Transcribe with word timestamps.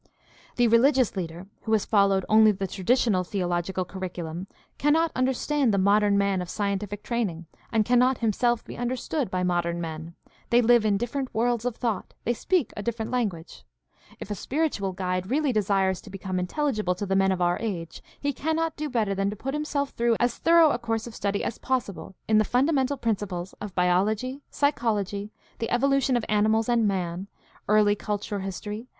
The 0.55 0.67
religious 0.67 1.15
leader 1.15 1.45
who 1.61 1.73
has 1.73 1.85
followed 1.85 2.25
only 2.27 2.51
the 2.51 2.65
traditional 2.65 3.23
theological 3.23 3.85
curriculum 3.85 4.47
cannot 4.79 5.11
understand 5.15 5.71
the 5.71 5.77
modern 5.77 6.17
man 6.17 6.41
of 6.41 6.49
scientific 6.49 7.03
training 7.03 7.45
and 7.71 7.85
cannot 7.85 8.17
himself 8.17 8.65
be 8.65 8.77
understood 8.79 9.29
by 9.29 9.43
modern 9.43 9.79
men; 9.79 10.15
they 10.49 10.59
live 10.59 10.85
in 10.85 10.97
different 10.97 11.31
worlds 11.35 11.65
of 11.65 11.75
thought; 11.75 12.15
they 12.23 12.33
speak 12.33 12.73
a 12.75 12.81
different 12.81 13.11
language. 13.11 13.63
If 14.19 14.31
a 14.31 14.33
spiritual 14.33 14.91
guide 14.91 15.29
really 15.29 15.53
desires 15.53 16.01
to 16.01 16.09
become 16.09 16.39
intelligible 16.39 16.95
to 16.95 17.05
the 17.05 17.15
men 17.15 17.31
of 17.31 17.39
our 17.39 17.59
age, 17.59 18.01
he 18.19 18.33
cannot 18.33 18.75
do 18.75 18.89
better 18.89 19.13
than 19.13 19.29
to 19.29 19.35
put 19.35 19.53
himself 19.53 19.91
through 19.91 20.15
as 20.19 20.35
thorough 20.39 20.71
a 20.71 20.79
course 20.79 21.05
of 21.05 21.13
study 21.13 21.43
as 21.43 21.59
possible 21.59 22.15
in 22.27 22.39
the 22.39 22.43
fundamental 22.43 22.97
principles 22.97 23.53
of 23.61 23.75
biology, 23.75 24.41
psychology, 24.49 25.31
the 25.59 25.69
evolution 25.69 26.17
of 26.17 26.25
animals 26.27 26.67
and 26.67 26.87
man, 26.87 27.27
early 27.67 27.93
culture 27.93 28.39
history, 28.39 28.39
anthropology, 28.39 28.39
the 28.39 28.39
evolution 28.39 28.39
of 28.39 28.41
morals 28.41 28.57
and 28.57 28.69
religion. 28.71 28.87